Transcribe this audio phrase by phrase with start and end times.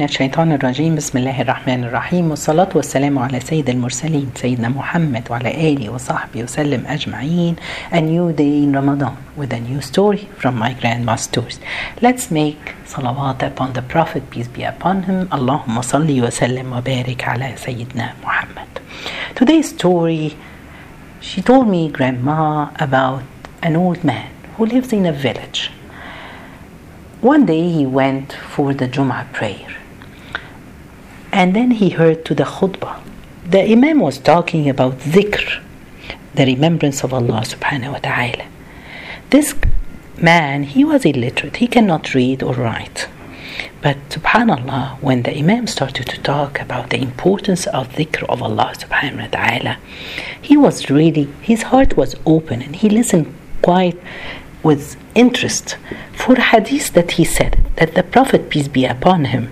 [0.00, 5.50] من الشيطان الرجيم بسم الله الرحمن الرحيم والصلاة والسلام على سيد المرسلين سيدنا محمد وعلى
[5.72, 7.56] آله وصحبه وسلم أجمعين
[7.90, 11.58] A new day in Ramadan with a new story from my grandma's stories
[12.00, 17.54] Let's make salawat upon the Prophet peace be upon him اللهم صل وسلم وبارك على
[17.56, 18.78] سيدنا محمد
[19.34, 20.36] Today's story
[21.20, 23.22] she told me grandma about
[23.64, 25.72] an old man who lives in a village
[27.20, 29.74] One day he went for the Jum'ah prayer
[31.32, 33.00] and then he heard to the khutbah.
[33.48, 35.62] The Imam was talking about dhikr,
[36.34, 38.44] the remembrance of Allah subhanahu wa ta'ala.
[39.30, 39.54] This
[40.18, 43.08] man, he was illiterate, he cannot read or write.
[43.80, 48.72] But subhanallah, when the Imam started to talk about the importance of dhikr of Allah
[48.76, 49.78] subhanahu wa ta'ala,
[50.40, 53.98] he was really, his heart was open and he listened quite
[54.62, 55.76] with interest
[56.12, 59.50] for hadith that he said that the Prophet, peace be upon him,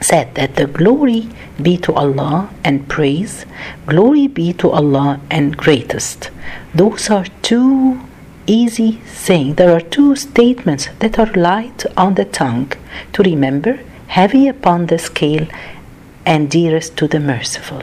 [0.00, 1.28] said that the glory
[1.60, 3.46] be to Allah and praise,
[3.86, 6.30] glory be to Allah and greatest.
[6.74, 8.00] Those are two
[8.46, 9.56] easy sayings.
[9.56, 12.72] There are two statements that are light on the tongue
[13.12, 15.46] to remember, heavy upon the scale,
[16.24, 17.82] and dearest to the merciful.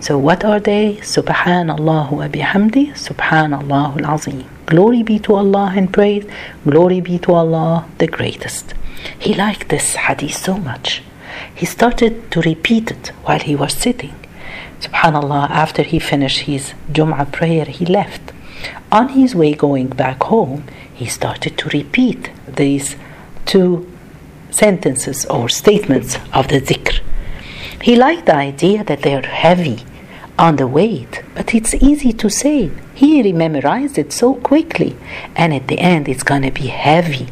[0.00, 0.96] So what are they?
[0.96, 4.44] Subhanallah wa bihamdi, Subhanallah al-Azim.
[4.66, 6.26] Glory be to Allah and praise,
[6.68, 8.74] glory be to Allah the greatest.
[9.18, 11.02] He liked this hadith so much
[11.54, 14.14] he started to repeat it while he was sitting.
[14.80, 18.32] Subhanallah, after he finished his Jum'ah prayer, he left.
[18.90, 22.96] On his way going back home, he started to repeat these
[23.46, 23.90] two
[24.50, 27.00] sentences or statements of the dhikr.
[27.82, 29.84] He liked the idea that they are heavy
[30.38, 32.70] on the weight, but it's easy to say.
[32.94, 34.96] He memorized it so quickly,
[35.34, 37.28] and at the end, it's going to be heavy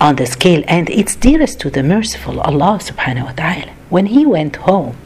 [0.00, 3.72] on the scale and it's dearest to the merciful Allah subhanahu wa ta'ala.
[3.90, 4.96] When he went home,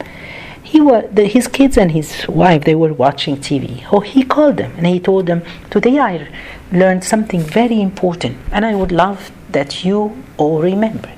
[0.63, 3.85] he was the, his kids and his wife they were watching TV.
[3.91, 6.27] Oh, he called them and he told them, "Today I
[6.71, 11.11] learned something very important, and I would love that you all remember."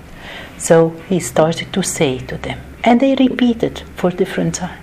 [0.58, 0.76] So
[1.08, 4.82] he started to say to them, and they repeated for different time.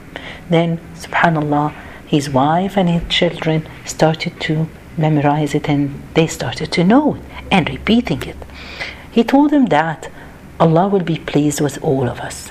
[0.49, 1.73] Then, Subhanallah,
[2.07, 7.23] his wife and his children started to memorize it, and they started to know it
[7.51, 8.37] and repeating it.
[9.15, 10.11] He told him that
[10.59, 12.51] Allah will be pleased with all of us.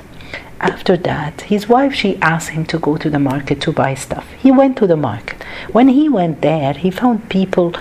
[0.62, 4.26] After that, his wife she asked him to go to the market to buy stuff.
[4.44, 5.44] He went to the market.
[5.74, 7.74] When he went there, he found people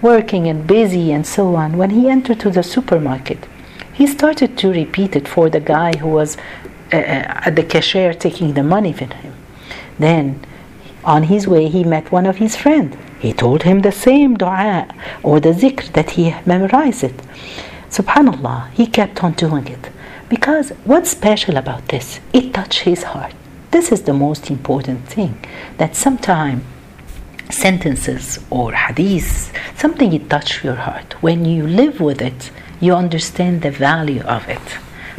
[0.00, 1.76] working and busy and so on.
[1.76, 3.46] When he entered to the supermarket,
[3.92, 6.38] he started to repeat it for the guy who was
[6.90, 6.96] uh,
[7.46, 9.34] at the cashier taking the money from him.
[9.98, 10.40] Then,
[11.04, 12.96] on his way, he met one of his friends.
[13.18, 14.88] He told him the same dua
[15.22, 17.20] or the zikr that he memorized it.
[17.92, 19.90] Subhanallah, he kept on doing it.
[20.30, 22.20] Because what's special about this?
[22.32, 23.34] It touched his heart.
[23.70, 25.44] This is the most important thing.
[25.76, 26.64] That sometimes
[27.50, 31.22] sentences or hadiths, something it touches your heart.
[31.22, 34.66] When you live with it, you understand the value of it.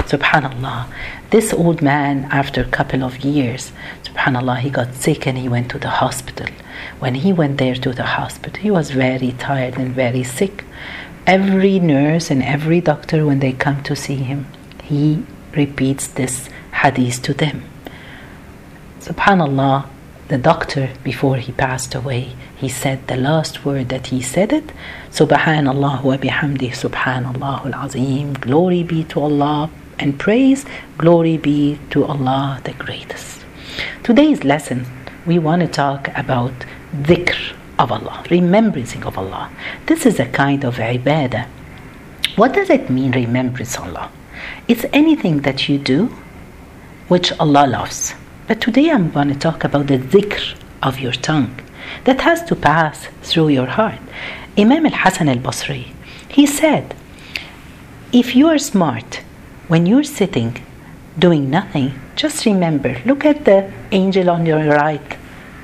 [0.10, 0.88] Subhanallah.
[1.30, 3.72] This old man, after a couple of years,
[4.04, 6.48] subhanallah, he got sick and he went to the hospital.
[6.98, 10.66] When he went there to the hospital, he was very tired and very sick
[11.26, 14.48] every nurse and every doctor, when they come to see him,
[14.84, 15.24] he
[15.56, 16.50] repeats this
[16.82, 17.64] hadith to them.
[19.00, 19.88] Subhanallah,
[20.28, 24.72] the doctor, before he passed away, he said the last word that he said it
[25.12, 29.70] Subhanallah wa bihamdi, Subhanallah al Azim, glory be to Allah,
[30.00, 30.66] and praise,
[30.98, 33.46] glory be to Allah the greatest.
[34.04, 34.86] Today's lesson,
[35.26, 36.54] we want to talk about
[36.96, 39.50] dhikr of Allah, remembrance of Allah.
[39.86, 41.48] This is a kind of ibadah.
[42.36, 44.12] What does it mean, remembrance Allah?
[44.68, 46.08] It's anything that you do
[47.08, 48.14] which Allah loves.
[48.48, 51.56] But today I'm going to talk about the dhikr of your tongue
[52.06, 54.00] that has to pass through your heart.
[54.58, 55.88] Imam al Hasan al Basri,
[56.30, 56.96] he said,
[58.12, 59.22] if you are smart,
[59.68, 60.62] when you're sitting
[61.18, 65.18] doing nothing, just remember, look at the angel on your right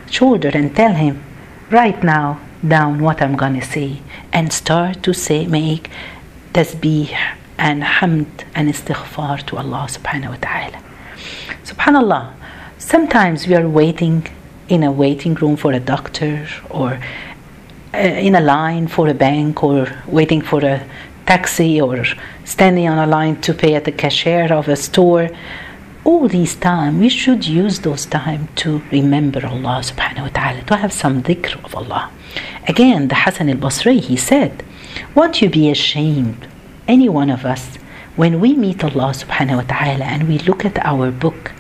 [0.09, 1.23] shoulder and tell him,
[1.71, 4.01] write now down what I'm gonna say
[4.33, 5.89] and start to say make
[6.54, 7.16] tasbih
[7.57, 10.80] and hamd and istighfar to Allah subhanahu wa ta'ala.
[11.63, 12.33] Subhanallah,
[12.80, 14.27] sometimes we are waiting
[14.68, 17.00] in a waiting room for a doctor or
[17.94, 20.83] uh, in a line for a bank or waiting for a
[21.27, 22.04] taxi or
[22.45, 25.30] standing on a line to pay at the cashier of a store
[26.09, 30.75] all these time we should use those time to remember Allah subhanahu wa ta'ala to
[30.83, 32.03] have some dhikr of Allah.
[32.73, 34.51] Again the Hasan al-Basri he said
[35.15, 36.41] won't you be ashamed
[36.88, 37.63] any one of us
[38.21, 41.53] when we meet Allah subhanahu wa ta'ala and we look at our book,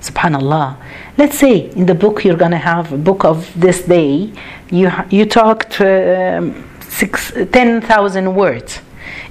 [0.00, 0.76] subhanallah,
[1.18, 4.30] let's say in the book you're going to have a book of this day,
[4.70, 8.80] you, you talked um, 10,000 words,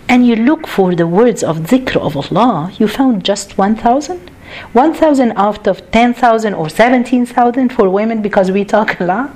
[0.09, 4.29] and you look for the words of dhikr of Allah, you found just 1,000?
[4.73, 9.35] 1,000 out of 10,000 or 17,000 for women because we talk a lot?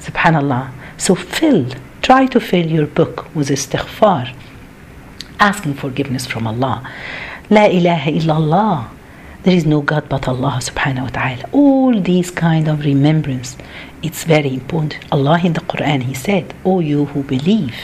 [0.00, 0.70] Subhanallah.
[0.96, 1.66] So fill,
[2.02, 4.34] try to fill your book with istighfar,
[5.40, 6.88] asking forgiveness from Allah.
[7.50, 8.88] La ilaha illallah.
[9.42, 11.44] There is no God but Allah subhanahu wa ta'ala.
[11.52, 13.58] All these kind of remembrance,
[14.02, 15.04] it's very important.
[15.12, 17.76] Allah in the Quran, He said, O you who believe,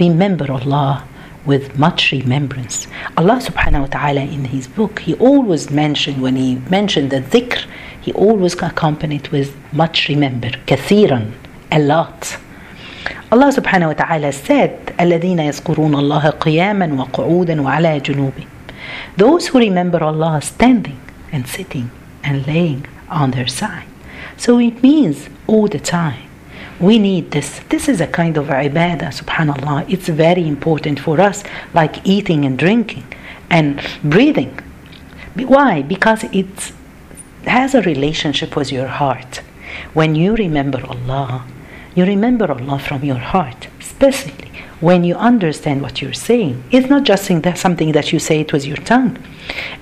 [0.00, 1.04] remember Allah
[1.45, 2.87] with much remembrance.
[3.17, 7.65] Allah subhanahu wa ta'ala in his book, he always mentioned, when he mentioned the dhikr,
[8.01, 11.31] he always accompanied with much remember, kathiran,
[11.71, 12.37] a lot.
[13.31, 18.47] Allah subhanahu wa ta'ala said, الَّذِينَ يَذْكُرُونَ اللَّهَ قِيَامًا وَقُعُودًا وَعَلَى جُنُوبِهِمْ
[19.17, 20.99] Those who remember Allah standing
[21.31, 21.91] and sitting
[22.23, 23.85] and laying on their side.
[24.37, 26.22] So it means all the time.
[26.80, 27.60] we need this.
[27.68, 29.88] This is a kind of ibadah, subhanAllah.
[29.88, 33.04] It's very important for us, like eating and drinking
[33.48, 34.58] and breathing.
[35.36, 35.82] Why?
[35.82, 36.72] Because it
[37.44, 39.40] has a relationship with your heart.
[39.92, 41.44] When you remember Allah,
[41.94, 44.50] you remember Allah from your heart, especially
[44.80, 46.62] when you understand what you're saying.
[46.70, 49.16] It's not just something that you say it with your tongue.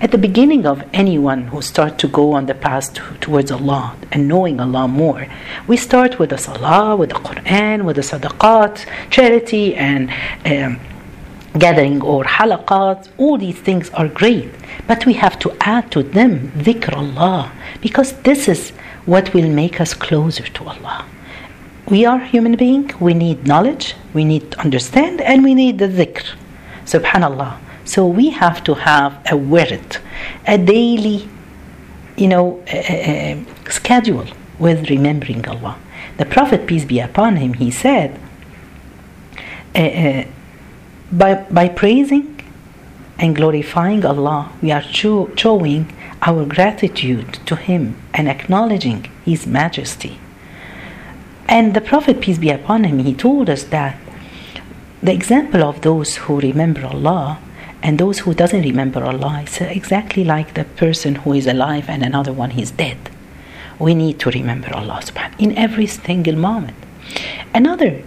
[0.03, 3.95] At the beginning of anyone who start to go on the path to, towards Allah
[4.11, 5.29] and knowing Allah more,
[5.69, 10.11] we start with the salah, with the Quran, with the sadaqat, charity, and
[10.45, 10.81] um,
[11.57, 13.11] gathering or halaqat.
[13.17, 14.51] All these things are great,
[14.89, 18.71] but we have to add to them dhikr Allah because this is
[19.07, 21.07] what will make us closer to Allah.
[21.87, 25.87] We are human being we need knowledge we need to understand and we need the
[25.87, 26.35] dhikr.
[26.87, 29.99] Subhanallah so we have to have a wird
[30.47, 31.29] a daily
[32.17, 34.27] you know a, schedule
[34.59, 35.77] with remembering allah.
[36.19, 38.19] The prophet peace be upon him he said
[39.75, 40.25] uh,
[41.11, 42.41] by, by praising
[43.19, 45.93] and glorifying allah we are showing
[46.23, 50.19] our gratitude to him and acknowledging his majesty.
[51.49, 53.99] And the Prophet, peace be upon him, he told us that
[55.03, 57.39] the example of those who remember Allah
[57.83, 62.03] and those who doesn't remember Allah is exactly like the person who is alive and
[62.03, 62.99] another one is dead.
[63.79, 66.77] We need to remember Allah subhanahu in every single moment.
[67.53, 68.03] Another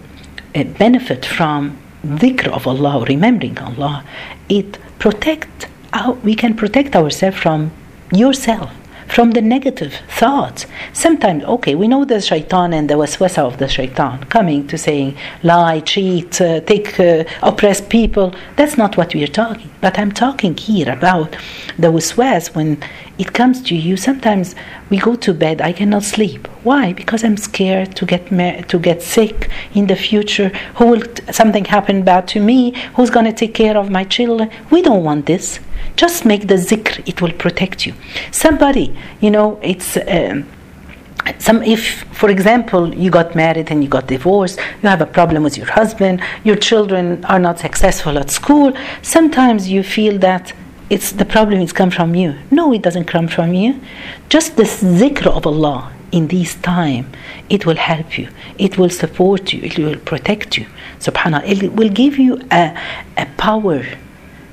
[0.55, 4.03] uh, benefit from dhikr of Allah, remembering Allah,
[4.47, 7.71] it protect our, we can protect ourselves from
[8.11, 8.71] yourself
[9.07, 10.65] from the negative thoughts.
[10.93, 15.17] Sometimes, okay, we know the shaitan and the waswasa of the shaitan coming to saying
[15.43, 18.33] lie, cheat, uh, take, uh, oppress people.
[18.55, 19.69] That's not what we are talking.
[19.81, 21.35] But I'm talking here about
[21.77, 22.81] the waswas when
[23.17, 23.95] it comes to you.
[23.97, 24.55] Sometimes
[24.89, 26.47] we go to bed, I cannot sleep.
[26.63, 26.93] Why?
[26.93, 28.27] Because I'm scared to get
[28.69, 30.49] to get sick in the future.
[30.75, 32.73] Who will something happen bad to me?
[32.95, 34.49] Who's going to take care of my children?
[34.71, 35.59] We don't want this.
[35.95, 37.93] Just make the zikr, it will protect you.
[38.31, 39.97] Somebody, you know, it's.
[40.07, 40.45] Um,
[41.39, 45.41] some if for example you got married and you got divorced you have a problem
[45.41, 48.71] with your husband your children are not successful at school
[49.01, 50.53] sometimes you feel that
[50.89, 52.35] it's the problem is come from you.
[52.51, 53.79] No it doesn't come from you.
[54.29, 57.07] Just the zikr of allah in this time
[57.49, 58.29] it will help you.
[58.57, 59.61] It will support you.
[59.63, 60.67] It will protect you.
[60.99, 61.63] Subhanallah.
[61.63, 62.77] It will give you a,
[63.17, 63.83] a power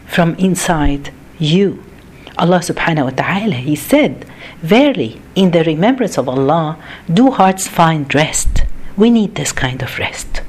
[0.06, 1.82] from inside you.
[2.38, 4.24] Allah subhanahu wa ta'ala, He said,
[4.60, 6.78] Verily, in the remembrance of Allah,
[7.12, 8.64] do hearts find rest.
[8.96, 10.42] We need this kind of rest.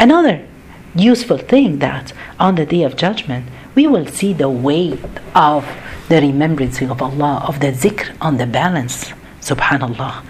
[0.00, 0.46] Another
[0.94, 4.98] useful thing that on the day of judgment, we will see the weight
[5.34, 5.66] of
[6.08, 9.12] the remembrance of Allah, of the zikr on the balance.
[9.40, 10.24] Subhanallah.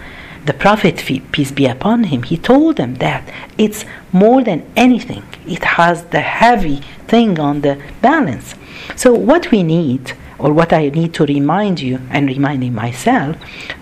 [0.45, 0.97] The Prophet,
[1.31, 6.21] peace be upon him, he told them that it's more than anything, it has the
[6.21, 8.55] heavy thing on the balance.
[8.95, 13.35] So, what we need, or what I need to remind you and reminding myself,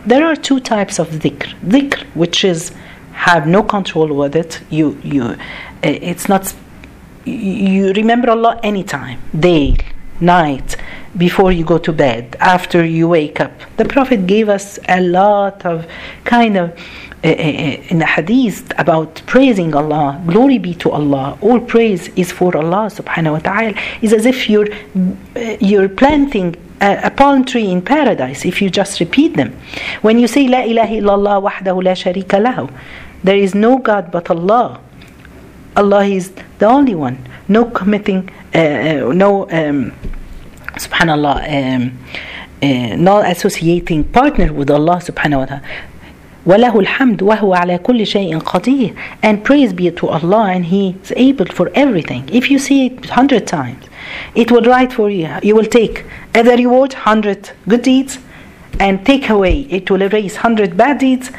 [0.05, 1.53] there are two types of dhikr.
[1.61, 2.71] Dhikr, which is
[3.13, 4.61] have no control with it.
[4.69, 5.37] You, you,
[5.83, 6.53] eh, it's not.
[7.25, 9.75] You remember Allah anytime, day,
[10.21, 10.77] night,
[11.17, 13.51] before you go to bed, after you wake up.
[13.77, 15.87] The Prophet gave us a lot of
[16.23, 16.77] kind of
[17.23, 21.37] uh, in the hadith about praising Allah, glory be to Allah.
[21.41, 23.73] All praise is for Allah subhanahu wa ta'ala.
[24.01, 24.67] It's as if you're
[25.59, 29.51] you're planting a, a, palm tree in paradise if you just repeat them.
[30.03, 32.71] When you say La ilaha illallah wahdahu la sharika lahu,
[33.23, 34.79] there is no God but Allah.
[35.75, 37.17] Allah is the only one.
[37.47, 39.91] No committing, uh, no um,
[40.76, 41.98] subhanallah um,
[42.62, 45.62] uh, not associating partner with Allah subhanahu wa ta'ala
[46.46, 51.12] وله الحمد وهو على كل شيء قدير and praise be to Allah and he is
[51.16, 53.84] able for everything if you see it 100 times
[54.34, 56.04] it will write for you you will take
[56.34, 58.18] as a reward 100 good deeds
[58.80, 61.30] and take away it will erase 100 bad deeds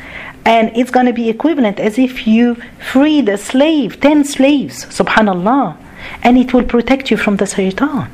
[0.45, 2.55] and it's going to be equivalent as if you
[2.91, 5.75] freed a slave 10 slaves subhanallah
[6.21, 8.09] and it will protect you from the shaitan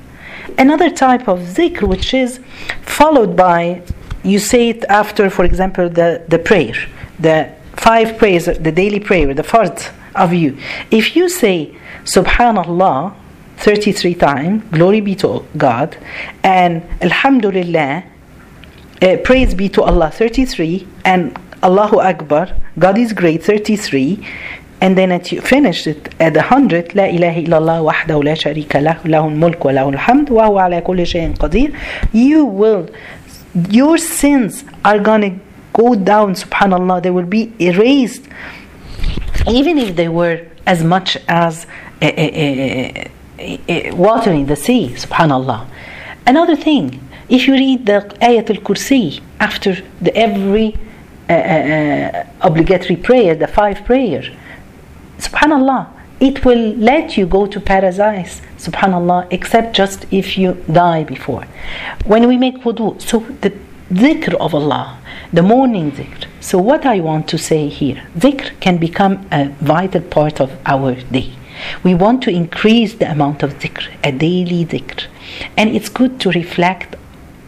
[0.58, 2.40] another type of zikr which is
[2.82, 3.82] followed by
[4.23, 6.75] you say it after for example the, the prayer
[7.18, 10.56] the five prayers the daily prayer the fard of you.
[10.90, 13.14] If you say subhanallah
[13.56, 15.96] 33 times glory be to god
[16.42, 18.04] and alhamdulillah
[19.00, 24.26] uh, praise be to allah 33 and allahu akbar god is great 33
[24.85, 28.76] and then at you finish it at 100 لا إله إلا الله وحده لا شريك
[28.76, 31.73] له له الملك وله الحمد وهو على كل شيء قدير
[32.12, 32.87] you will
[33.71, 35.31] your sins are gonna
[35.75, 37.03] go down subhanallah.
[37.03, 38.25] They will be erased.
[39.47, 41.67] Even if they were as much as
[42.00, 43.09] eh, eh,
[43.69, 45.67] eh, water in the sea subhanallah.
[46.26, 46.85] Another thing
[47.29, 50.76] if you read the ayat al-kursi after the every
[52.49, 54.26] obligatory prayer the five prayers
[55.18, 55.87] subhanallah
[56.21, 58.40] it will let you go to paradise.
[58.59, 61.44] Subhanallah except just if you die before.
[62.06, 63.52] When we make wudu so the
[63.92, 64.99] dhikr of allah
[65.33, 66.26] the morning dhikr.
[66.40, 70.94] So what i want to say here dhikr can become a vital part of our
[71.18, 71.30] day.
[71.83, 75.04] We want to increase the amount of dhikr a daily dhikr.
[75.56, 76.97] And it's good to reflect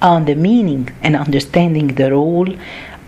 [0.03, 2.55] on the meaning and understanding the role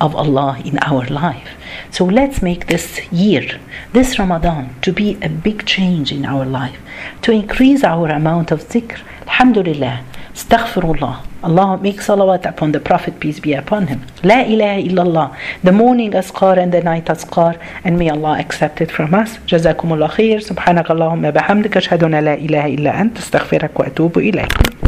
[0.00, 1.57] of Allah in our life.
[1.90, 3.60] So let's make this year,
[3.92, 6.78] this Ramadan, to be a big change in our life,
[7.22, 9.00] to increase our amount of zikr.
[9.22, 10.04] Alhamdulillah,
[10.34, 11.24] astaghfirullah.
[11.40, 14.02] Allah make salawat upon the Prophet, peace be upon him.
[14.24, 15.36] La ilaha illallah.
[15.62, 17.60] The morning azkar and the night azkar.
[17.84, 19.38] And may Allah accept it from us.
[19.46, 20.08] جزاكم khair.
[20.08, 20.40] خير.
[20.40, 24.68] سبحانك اللهم la ilaha illa ant astaghfirak wa atubu استغفرك